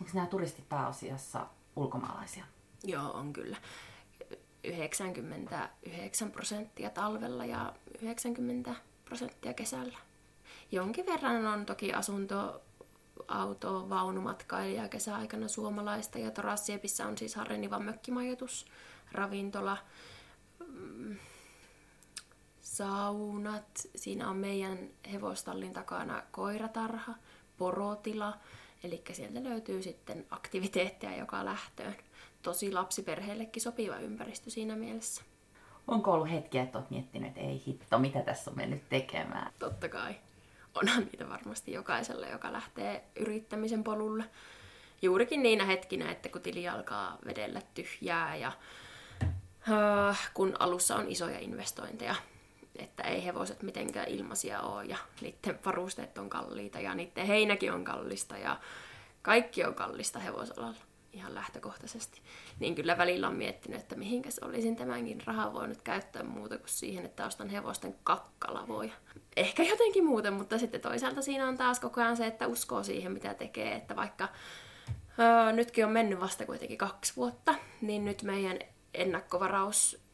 [0.00, 1.46] Onko nämä turistit pääasiassa
[1.76, 2.44] ulkomaalaisia?
[2.84, 3.56] Joo, on kyllä.
[4.66, 8.74] 99 prosenttia talvella ja 90
[9.04, 9.98] prosenttia kesällä.
[10.72, 12.62] Jonkin verran on toki asunto
[13.28, 16.18] auto, vaunumatkailija kesäaikana suomalaista.
[16.18, 18.66] Ja Torassiepissä on siis Harrenivan mökkimajoitus,
[19.12, 19.78] ravintola,
[20.68, 21.16] mm,
[22.60, 23.88] saunat.
[23.96, 24.78] Siinä on meidän
[25.12, 27.14] hevostallin takana koiratarha,
[27.58, 28.38] porotila.
[28.86, 31.96] Eli sieltä löytyy sitten aktiviteetteja joka lähtöön.
[32.42, 35.22] Tosi lapsiperheellekin sopiva ympäristö siinä mielessä.
[35.86, 39.52] Onko ollut hetkiä, että olet miettinyt, että ei hitto, mitä tässä on mennyt tekemään?
[39.58, 40.14] Totta kai.
[40.74, 44.24] Onhan niitä varmasti jokaiselle, joka lähtee yrittämisen polulle.
[45.02, 48.52] Juurikin niinä hetkinä, että kun tili alkaa vedellä tyhjää ja
[49.22, 52.14] uh, kun alussa on isoja investointeja,
[52.80, 57.84] että ei hevoset mitenkään ilmaisia ole ja niiden varusteet on kalliita ja niiden heinäkin on
[57.84, 58.60] kallista ja
[59.22, 60.74] kaikki on kallista hevosalalla
[61.12, 62.20] ihan lähtökohtaisesti,
[62.60, 67.04] niin kyllä välillä on miettinyt, että mihinkäs olisin tämänkin rahaa voinut käyttää muuta kuin siihen,
[67.04, 68.92] että ostan hevosten kakkalavoja.
[69.36, 73.12] Ehkä jotenkin muuten, mutta sitten toisaalta siinä on taas koko ajan se, että uskoo siihen,
[73.12, 74.28] mitä tekee, että vaikka
[75.18, 78.58] öö, nytkin on mennyt vasta kuitenkin kaksi vuotta, niin nyt meidän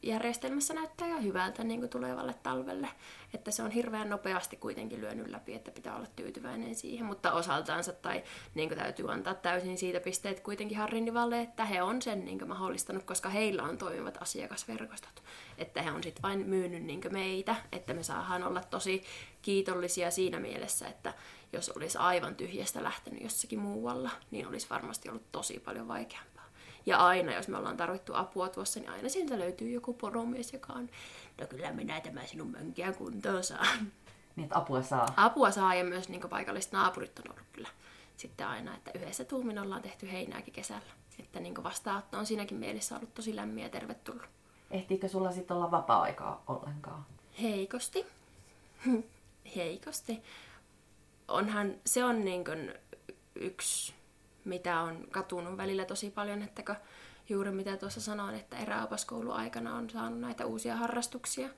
[0.03, 2.89] ennakkovarausjärjestelmässä näyttää jo hyvältä niin kuin tulevalle talvelle.
[3.33, 7.05] Että se on hirveän nopeasti kuitenkin lyönyt läpi, että pitää olla tyytyväinen siihen.
[7.05, 8.23] Mutta osaltaansa tai
[8.55, 12.49] niin kuin täytyy antaa täysin siitä pisteet kuitenkin Harrinivalle, että he on sen niin kuin
[12.49, 15.23] mahdollistanut, koska heillä on toimivat asiakasverkostot.
[15.57, 19.03] Että he on sitten vain myynyt niin meitä, että me saadaan olla tosi
[19.41, 21.13] kiitollisia siinä mielessä, että
[21.53, 26.32] jos olisi aivan tyhjästä lähtenyt jossakin muualla, niin olisi varmasti ollut tosi paljon vaikeampaa.
[26.85, 30.73] Ja aina, jos me ollaan tarvittu apua tuossa, niin aina sieltä löytyy joku poromies, joka
[30.73, 30.89] on,
[31.41, 33.91] no kyllä minä tämä sinun mönkiä kuntoon saan.
[34.35, 35.13] Niin, että apua saa.
[35.17, 37.69] Apua saa ja myös niin paikalliset naapurit on ollut kyllä
[38.17, 40.91] sitten aina, että yhdessä tuumin ollaan tehty heinääkin kesällä.
[41.19, 44.25] Että niin vastaanotto on siinäkin mielessä ollut tosi lämmin ja tervetullut.
[44.71, 47.05] Ehtiikö sulla sitten olla vapaa-aikaa ollenkaan?
[47.41, 48.05] Heikosti.
[49.55, 50.23] Heikosti.
[51.27, 52.43] Onhan, se on niin
[53.35, 53.93] yksi
[54.45, 56.75] mitä on katunut välillä tosi paljon, että
[57.29, 61.49] juuri mitä tuossa sanoin, että eräopaskouluaikana on saanut näitä uusia harrastuksia,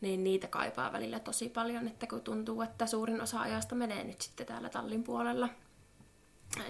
[0.00, 4.20] niin niitä kaipaa välillä tosi paljon, että kun tuntuu, että suurin osa ajasta menee nyt
[4.20, 5.48] sitten täällä tallin puolella,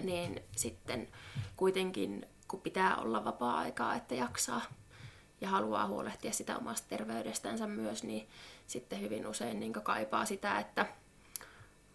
[0.01, 1.07] niin sitten
[1.57, 4.61] kuitenkin, kun pitää olla vapaa-aikaa, että jaksaa
[5.41, 8.27] ja haluaa huolehtia sitä omasta terveydestänsä myös, niin
[8.67, 10.85] sitten hyvin usein niin kaipaa sitä, että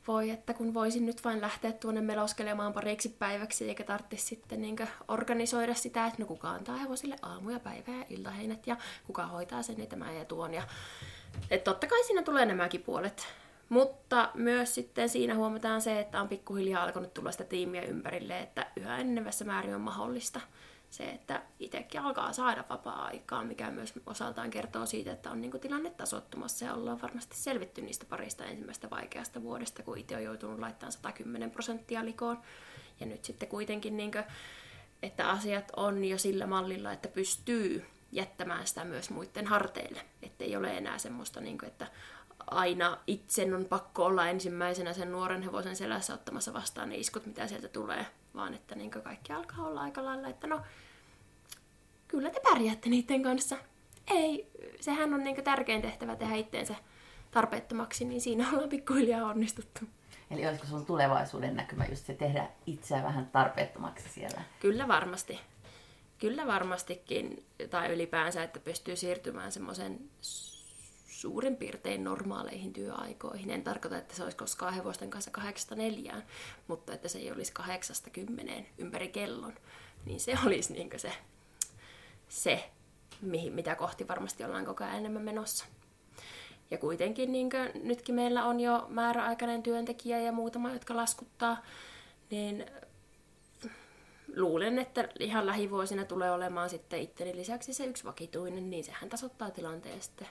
[0.09, 4.77] voi, että kun voisin nyt vain lähteä tuonne meloskelemaan pariksi päiväksi, eikä tarvitsisi sitten niin
[5.09, 9.63] organisoida sitä, että no kuka antaa hevosille aamu ja päivä ja iltaheinet ja kuka hoitaa
[9.63, 10.55] sen ja tämän ja tuon.
[10.55, 10.63] Ja...
[11.51, 13.27] Et totta kai siinä tulee nämäkin puolet.
[13.69, 18.67] Mutta myös sitten siinä huomataan se, että on pikkuhiljaa alkanut tulla sitä tiimiä ympärille, että
[18.77, 20.41] yhä enenevässä määrin on mahdollista
[20.93, 25.91] se, että itsekin alkaa saada vapaa-aikaa, mikä myös osaltaan kertoo siitä, että on niin tilanne
[25.91, 30.93] tasottumassa ja ollaan varmasti selvitty niistä parista ensimmäistä vaikeasta vuodesta, kun itse on joutunut laittamaan
[30.93, 32.39] 110 prosenttia likoon.
[33.01, 34.25] Ja nyt sitten kuitenkin, niin kuin,
[35.03, 40.01] että asiat on jo sillä mallilla, että pystyy jättämään sitä myös muiden harteille.
[40.23, 41.87] Että ei ole enää semmoista, niin kuin, että
[42.47, 47.47] aina itse on pakko olla ensimmäisenä sen nuoren hevosen selässä ottamassa vastaan ne iskut, mitä
[47.47, 50.61] sieltä tulee, vaan että niin kaikki alkaa olla aika lailla, että no,
[52.09, 53.57] kyllä te pärjäätte niiden kanssa.
[54.11, 56.75] Ei, sehän on niin tärkein tehtävä tehdä itteensä
[57.31, 59.81] tarpeettomaksi, niin siinä ollaan pikkuhiljaa onnistuttu.
[60.31, 64.43] Eli olisiko sun tulevaisuuden näkymä just se tehdä itseä vähän tarpeettomaksi siellä?
[64.61, 65.41] Kyllä varmasti.
[66.19, 70.01] Kyllä varmastikin, tai ylipäänsä, että pystyy siirtymään semmoisen
[71.23, 73.51] suurin piirtein normaaleihin työaikoihin.
[73.51, 76.23] En tarkoita, että se olisi koskaan hevosten kanssa kahdeksasta neljään,
[76.67, 79.55] mutta että se ei olisi kahdeksasta kymmeneen ympäri kellon.
[80.05, 81.13] Niin se olisi niin se,
[82.29, 82.71] se
[83.21, 85.65] mihin, mitä kohti varmasti ollaan koko ajan enemmän menossa.
[86.71, 87.49] Ja kuitenkin niin
[87.83, 91.63] nytkin meillä on jo määräaikainen työntekijä ja muutama, jotka laskuttaa,
[92.31, 92.67] niin
[94.37, 99.51] luulen, että ihan lähivuosina tulee olemaan sitten itteni lisäksi se yksi vakituinen, niin sehän tasoittaa
[99.51, 100.29] tilanteen sitten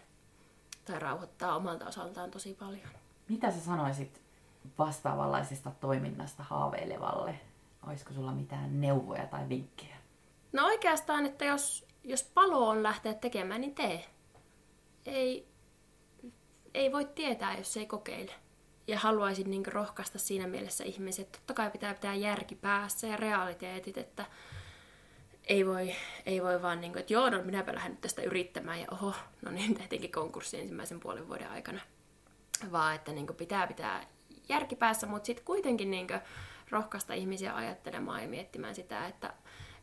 [0.86, 2.90] tai rauhoittaa omalta osaltaan tosi paljon.
[3.30, 4.22] Mitä sä sanoisit
[4.78, 7.40] vastaavanlaisesta toiminnasta haaveilevalle?
[7.88, 9.96] Olisiko sulla mitään neuvoja tai vinkkejä?
[10.54, 14.06] No oikeastaan, että jos, jos palo on lähteä tekemään, niin tee.
[15.06, 15.48] Ei,
[16.74, 18.32] ei voi tietää, jos ei kokeile.
[18.88, 23.18] Ja haluaisin niin rohkaista siinä mielessä ihmisiä, että totta kai pitää pitää järki päässä ja
[23.18, 24.26] realiteetit, että
[25.48, 28.80] ei voi, ei voi vaan niin kuin, että joo, no minäpä lähden nyt tästä yrittämään
[28.80, 31.82] ja oho, no niin tehtiinkin konkurssi ensimmäisen puolen vuoden aikana.
[32.72, 34.06] Vaan että niin kuin, pitää pitää
[34.50, 36.20] järki päässä, mutta sitten kuitenkin niin kuin,
[36.72, 39.34] rohkaista ihmisiä ajattelemaan ja miettimään sitä, että,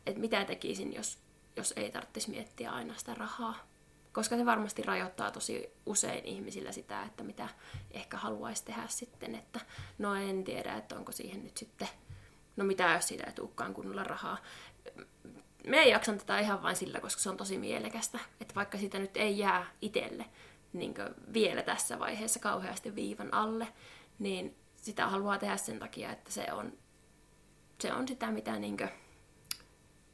[0.05, 1.19] että mitä tekisin, jos,
[1.55, 3.67] jos ei tarvitsisi miettiä aina sitä rahaa.
[4.11, 7.49] koska se varmasti rajoittaa tosi usein ihmisillä sitä, että mitä
[7.91, 9.59] ehkä haluaisi tehdä sitten, että
[9.97, 11.87] no en tiedä, että onko siihen nyt sitten,
[12.55, 14.37] no mitä jos siitä ei tulekaan kunnolla rahaa.
[15.69, 18.99] Me ei jaksan tätä ihan vain sillä, koska se on tosi mielekästä, että vaikka sitä
[18.99, 20.25] nyt ei jää itselle
[20.73, 20.93] niin
[21.33, 23.67] vielä tässä vaiheessa kauheasti viivan alle,
[24.19, 26.73] niin sitä haluaa tehdä sen takia, että se on,
[27.79, 28.77] se on sitä, mitä niin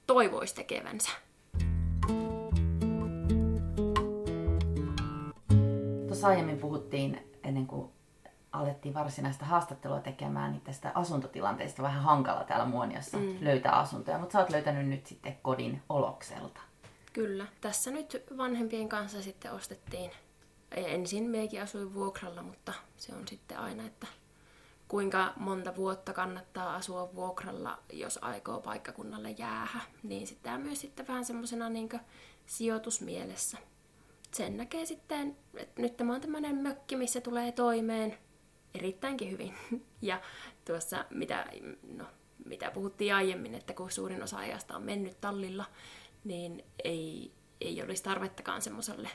[0.08, 1.10] toivoisi tekevänsä.
[6.08, 7.95] Tuossa aiemmin puhuttiin, ennen kuin
[8.60, 13.38] alettiin varsinaista haastattelua tekemään, niin tästä asuntotilanteesta vähän hankala täällä Muoniossa mm.
[13.41, 16.62] löytää asuntoja, mutta sä oot löytänyt nyt sitten kodin Olokselta.
[17.13, 17.46] Kyllä.
[17.62, 20.12] Tässä nyt vanhempien kanssa sitten ostettiin.
[20.72, 24.08] Ensin meikin asuin vuokralla, mutta se on sitten aina, että
[24.88, 29.80] kuinka monta vuotta kannattaa asua vuokralla, jos aikoo paikkakunnalle jäähä.
[30.04, 31.89] Niin sitä myös sitten vähän semmoisena niin
[32.46, 33.58] sijoitusmielessä.
[34.32, 38.18] Sen näkee sitten, että nyt tämä on tämmöinen mökki, missä tulee toimeen
[38.76, 39.54] erittäinkin hyvin.
[40.02, 40.22] Ja
[40.66, 41.46] tuossa, mitä,
[41.98, 42.06] no,
[42.46, 45.66] mitä puhuttiin aiemmin, että kun suurin osa ajasta on mennyt tallilla,
[46.24, 49.10] niin ei, ei olisi tarvettakaan semmoiselle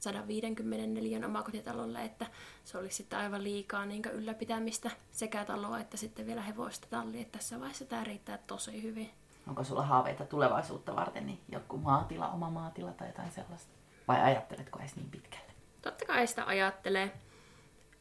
[0.00, 2.26] 154 omakotitalolle, että
[2.64, 7.24] se olisi sitten aivan liikaa niin ylläpitämistä sekä taloa että sitten vielä hevoista tallia.
[7.32, 9.10] Tässä vaiheessa tämä riittää tosi hyvin.
[9.48, 13.72] Onko sulla haaveita tulevaisuutta varten, niin joku maatila, oma maatila tai jotain sellaista?
[14.08, 15.52] Vai ajatteletko edes niin pitkälle?
[15.82, 17.20] Totta kai sitä ajattelee.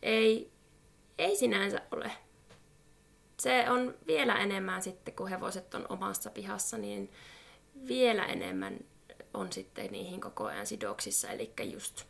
[0.02, 0.52] Ei,
[1.20, 2.12] ei sinänsä ole.
[3.40, 7.12] Se on vielä enemmän sitten, kun hevoset on omassa pihassa, niin
[7.88, 8.80] vielä enemmän
[9.34, 11.30] on sitten niihin koko ajan sidoksissa.
[11.30, 12.04] Eli just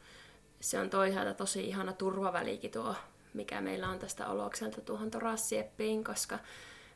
[0.59, 2.95] se on toisaalta tosi ihana turvavälikin tuo,
[3.33, 6.39] mikä meillä on tästä olokselta tuohon torassieppiin, koska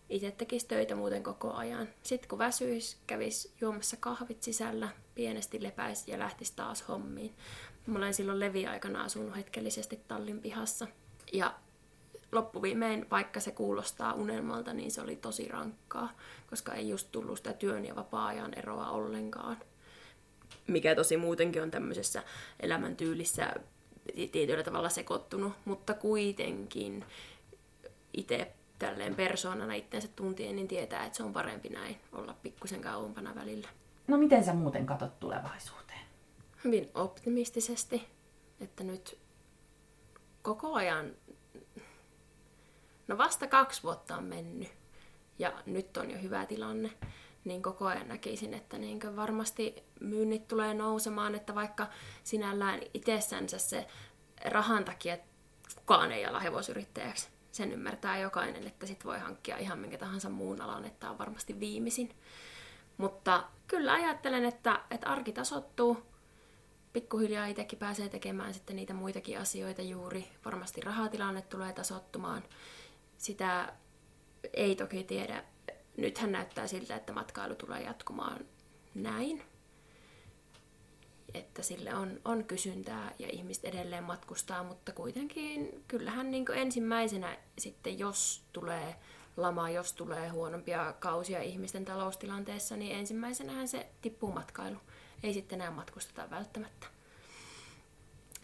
[0.10, 1.88] itse tekisi töitä muuten koko ajan.
[2.04, 7.36] Sitten kun väsyisi, kävisi juomassa kahvit sisällä, pienesti lepäisi ja lähtisi taas hommiin.
[7.88, 10.88] Mä olen silloin leviaikana asunut hetkellisesti tallin pihassa.
[11.34, 11.54] Ja
[12.34, 16.10] loppuviimein, vaikka se kuulostaa unelmalta, niin se oli tosi rankkaa,
[16.50, 19.58] koska ei just tullut sitä työn ja vapaa-ajan eroa ollenkaan
[20.68, 22.24] mikä tosi muutenkin on tämmöisessä
[22.60, 23.54] elämäntyylissä
[24.32, 27.06] tietyllä tavalla sekoittunut, mutta kuitenkin
[28.14, 33.36] itse tälleen persoonana itsensä tuntien, niin tietää, että se on parempi näin olla pikkusen kauempana
[33.36, 33.70] välillä.
[34.08, 36.00] No miten sä muuten katot tulevaisuuteen?
[36.64, 38.08] Hyvin optimistisesti,
[38.62, 39.18] että nyt
[40.42, 41.12] koko ajan,
[43.08, 44.72] no vasta kaksi vuotta on mennyt
[45.40, 46.92] ja nyt on jo hyvä tilanne,
[47.46, 51.88] niin koko ajan näkisin, että niin varmasti myynnit tulee nousemaan, että vaikka
[52.24, 53.88] sinällään itsessänsä se
[54.46, 55.18] rahan takia
[55.76, 57.30] kukaan ei ala hevosyrittäjäksi.
[57.52, 61.60] Sen ymmärtää jokainen, että sit voi hankkia ihan minkä tahansa muun alan, että on varmasti
[61.60, 62.16] viimeisin.
[62.98, 65.98] Mutta kyllä ajattelen, että, että arki tasottuu.
[66.94, 70.28] Pikkuhiljaa itsekin pääsee tekemään sitten niitä muitakin asioita juuri.
[70.46, 72.44] Varmasti rahatilanne tulee tasottumaan.
[73.24, 73.74] Sitä
[74.54, 75.44] ei toki tiedä
[75.98, 78.46] nythän näyttää siltä, että matkailu tulee jatkumaan
[78.96, 79.44] näin.
[81.34, 88.00] Että sille on, on kysyntää ja ihmiset edelleen matkustaa, mutta kuitenkin kyllähän niin ensimmäisenä sitten,
[88.00, 88.96] jos tulee
[89.38, 94.78] lama, jos tulee huonompia kausia ihmisten taloustilanteessa, niin ensimmäisenähän se tippuu matkailu.
[95.24, 96.88] Ei sitten enää matkusteta välttämättä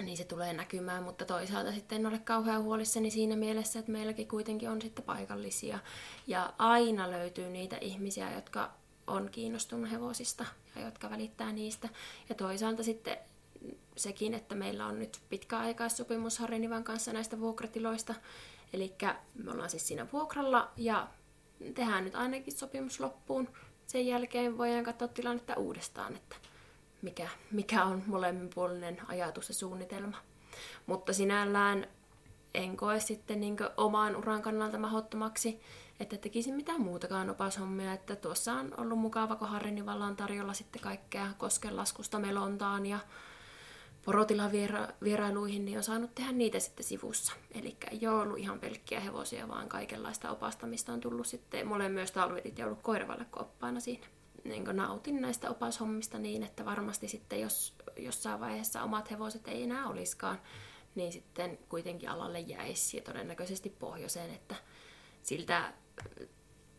[0.06, 4.28] niin se tulee näkymään, mutta toisaalta sitten en ole kauhean huolissani siinä mielessä, että meilläkin
[4.28, 5.80] kuitenkin on sitten paikallisia.
[6.28, 8.72] Ja aina löytyy niitä ihmisiä, jotka
[9.08, 11.90] on kiinnostunut hevosista ja jotka välittää niistä.
[12.30, 13.18] Ja toisaalta sitten
[13.98, 18.16] sekin, että meillä on nyt pitkäaikaissopimus Harinivan kanssa näistä vuokratiloista.
[18.74, 18.96] Eli
[19.44, 21.08] me ollaan siis siinä vuokralla ja
[21.76, 23.50] tehdään nyt ainakin sopimus loppuun.
[23.88, 26.36] Sen jälkeen voidaan katsoa tilannetta uudestaan, että
[27.02, 30.18] mikä, mikä on molemminpuolinen ajatus ja suunnitelma.
[30.86, 31.88] Mutta sinällään
[32.54, 35.62] en koe sitten niin oman uran kannalta mahdottomaksi,
[36.00, 37.94] että tekisin mitään muutakaan opashommia.
[37.94, 43.00] Että tuossa on ollut mukava, kun Harrinivalla on tarjolla sitten kaikkea koskenlaskusta melontaan ja
[44.06, 47.34] porotilavierailuihin, niin on saanut tehdä niitä sitten sivussa.
[47.52, 51.68] Eli ei ole ollut ihan pelkkiä hevosia, vaan kaikenlaista opastamista on tullut sitten.
[51.68, 54.08] Mulla myös talvetit ja ollut koiravalle oppaana siinä
[54.44, 59.88] niin nautin näistä opashommista niin, että varmasti sitten jos jossain vaiheessa omat hevoset ei enää
[59.88, 60.40] olisikaan,
[60.96, 64.56] niin sitten kuitenkin alalle jäisi ja todennäköisesti pohjoiseen, että
[65.24, 65.74] siltä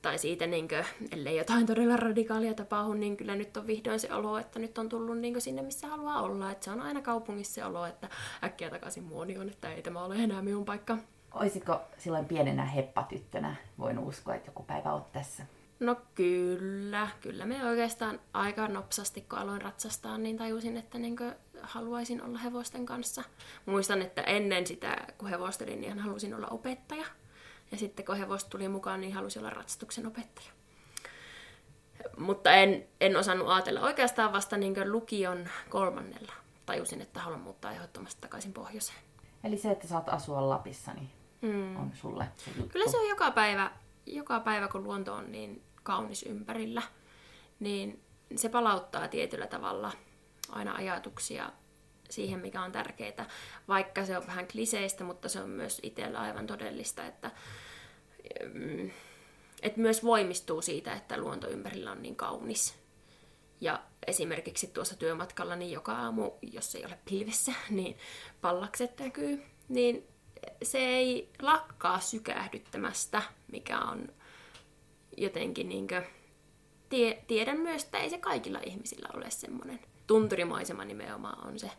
[0.03, 4.15] tai siitä, niin kuin, ellei jotain todella radikaalia tapahdu, niin kyllä nyt on vihdoin se
[4.15, 6.51] olo, että nyt on tullut niin sinne, missä haluaa olla.
[6.51, 8.09] Että se on aina kaupungissa se olo, että
[8.45, 10.99] äkkiä takaisin muonioon, että ei tämä ole enää minun paikka.
[11.35, 15.47] Olisitko silloin pienenä heppatyttönä voinut uskoa, että joku päivä olet tässä?
[15.81, 21.17] No kyllä, kyllä me oikeastaan aika nopsasti, kun aloin ratsastaa, niin tajusin, että niin
[21.63, 23.23] haluaisin olla hevosten kanssa.
[23.67, 27.07] Muistan, että ennen sitä, kun hevostelin, niin halusin olla opettaja.
[27.73, 30.51] Ja sitten kun hevosta tuli mukaan, niin halusin olla ratsastuksen opettaja.
[32.17, 36.33] Mutta en, en osannut ajatella oikeastaan vasta niin lukion kolmannella.
[36.67, 38.99] Tajusin, että haluan muuttaa ehdottomasti takaisin pohjoiseen.
[39.45, 41.11] Eli se, että saat asua Lapissa, niin
[41.41, 41.77] mm.
[41.77, 42.73] on sulle se juttu.
[42.73, 43.71] Kyllä se on joka päivä,
[44.07, 46.83] joka päivä, kun luonto on niin kaunis ympärillä,
[47.61, 48.03] niin
[48.37, 49.93] se palauttaa tietyllä tavalla
[50.49, 51.53] aina ajatuksia
[52.11, 53.27] siihen, mikä on tärkeää.
[53.69, 57.31] Vaikka se on vähän kliseistä, mutta se on myös itsellä aivan todellista, että,
[58.55, 58.91] mm,
[59.63, 62.75] että myös voimistuu siitä, että luonto ympärillä on niin kaunis.
[63.61, 67.97] Ja esimerkiksi tuossa työmatkalla, niin joka aamu, jos ei ole pilvessä, niin
[68.41, 69.43] pallakset näkyy.
[69.69, 70.07] Niin
[70.63, 73.23] se ei lakkaa sykähdyttämästä,
[73.53, 74.20] mikä on
[75.17, 76.03] jotenkin niin kuin,
[76.89, 79.81] tie, tiedän myös, että ei se kaikilla ihmisillä ole semmoinen.
[80.07, 81.71] Tunturimaisema nimenomaan on se,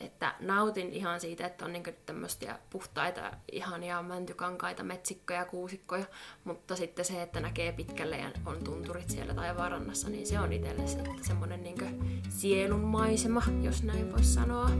[0.00, 6.04] että nautin ihan siitä, että on niinku tämmöisiä puhtaita, ihania mäntykankaita, metsikkoja, kuusikkoja,
[6.44, 10.82] mutta sitten se, että näkee pitkälle ja on tunturit siellä taivaanrannassa, niin se on itselle
[11.22, 11.84] semmoinen niinku
[12.28, 14.70] sielunmaisema, jos näin voisi sanoa.